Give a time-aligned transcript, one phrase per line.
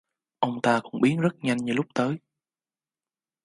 [0.39, 2.15] Ông ta cũng biến rất nhanh như lúc tới